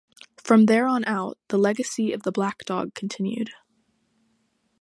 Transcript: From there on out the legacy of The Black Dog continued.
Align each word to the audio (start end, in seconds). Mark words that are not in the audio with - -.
From 0.41 0.65
there 0.65 0.87
on 0.87 1.05
out 1.05 1.37
the 1.49 1.59
legacy 1.59 2.11
of 2.11 2.23
The 2.23 2.31
Black 2.31 2.65
Dog 2.65 2.95
continued. 2.95 3.51